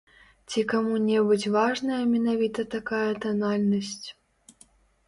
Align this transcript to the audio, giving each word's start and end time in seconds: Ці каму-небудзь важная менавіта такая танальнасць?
Ці 0.53 0.61
каму-небудзь 0.71 1.45
важная 1.57 2.01
менавіта 2.15 2.67
такая 2.75 3.07
танальнасць? 3.29 4.05